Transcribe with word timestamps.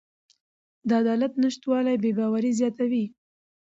د 0.87 0.89
عدالت 1.01 1.33
نشتوالی 1.43 1.95
بې 2.03 2.11
باوري 2.17 2.51
زیاتوي 2.59 3.05